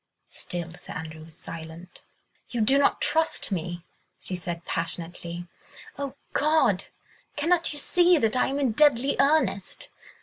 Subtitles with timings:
[0.29, 2.05] Still Sir Andrew was silent.
[2.49, 3.85] "You do not trust me,"
[4.19, 5.45] she said passionately.
[5.99, 6.85] "Oh, God!
[7.35, 9.89] cannot you see that I am in deadly earnest?